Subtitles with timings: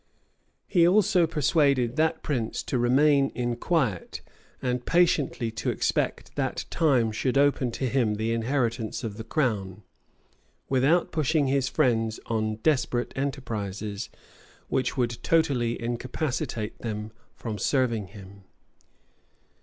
[0.67, 4.21] He also persuaded that prince to remain in quiet,
[4.59, 9.83] and patiently to expect that time should open to him the inheritance of the crown,
[10.67, 14.09] without pushing his friends on desperate enterprises,
[14.69, 18.45] which would totally incapacitate them from serving him.